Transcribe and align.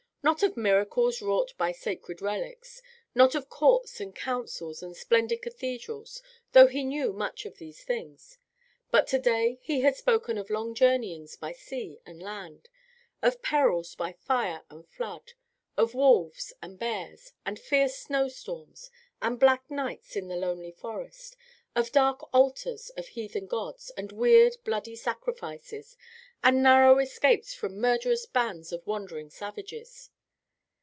Not 0.23 0.43
of 0.43 0.55
miracles 0.55 1.19
wrought 1.19 1.55
by 1.57 1.71
sacred 1.71 2.21
relics; 2.21 2.83
not 3.15 3.33
of 3.33 3.49
courts 3.49 3.99
and 3.99 4.15
councils 4.15 4.83
and 4.83 4.95
splendid 4.95 5.41
cathedrals; 5.41 6.21
though 6.51 6.67
he 6.67 6.83
knew 6.83 7.11
much 7.11 7.43
of 7.47 7.57
these 7.57 7.83
things. 7.83 8.37
But 8.91 9.07
to 9.07 9.17
day 9.19 9.57
he 9.63 9.81
had 9.81 9.95
spoken 9.97 10.37
of 10.37 10.51
long 10.51 10.75
journeyings 10.75 11.35
by 11.37 11.53
sea 11.53 12.01
and 12.05 12.21
land; 12.21 12.69
of 13.23 13.41
perils 13.41 13.95
by 13.95 14.13
fire 14.13 14.61
and 14.69 14.87
flood; 14.87 15.33
of 15.75 15.95
wolves 15.95 16.53
and 16.61 16.77
bears, 16.77 17.31
and 17.43 17.57
fierce 17.59 17.97
snowstorms, 17.97 18.91
and 19.23 19.39
black 19.39 19.71
nights 19.71 20.15
in 20.15 20.27
the 20.27 20.35
lonely 20.37 20.71
forest; 20.71 21.35
of 21.75 21.91
dark 21.91 22.21
altars 22.33 22.91
of 22.91 23.07
heathen 23.07 23.47
gods, 23.47 23.89
and 23.97 24.11
weird, 24.11 24.57
bloody 24.65 24.95
sacrifices, 24.95 25.97
and 26.43 26.61
narrow 26.61 26.97
escapes 26.99 27.53
from 27.53 27.79
murderous 27.79 28.25
bands 28.25 28.71
of 28.73 28.85
wandering 28.85 29.29
savages. 29.29 30.09